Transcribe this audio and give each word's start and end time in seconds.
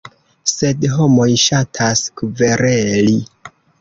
Sed 0.51 0.87
homoj 0.93 1.27
ŝatas 1.43 2.03
kvereli. 2.23 3.15